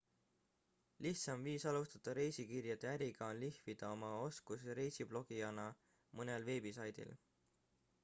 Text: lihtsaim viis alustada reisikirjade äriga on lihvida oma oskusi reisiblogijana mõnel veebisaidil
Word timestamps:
lihtsaim 1.05 1.43
viis 1.47 1.65
alustada 1.71 2.15
reisikirjade 2.19 2.91
äriga 2.93 3.29
on 3.35 3.39
lihvida 3.45 3.93
oma 3.99 4.11
oskusi 4.25 4.79
reisiblogijana 4.83 5.71
mõnel 6.21 6.53
veebisaidil 6.53 7.19